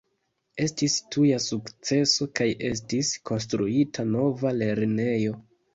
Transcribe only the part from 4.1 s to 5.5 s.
nova lernejo.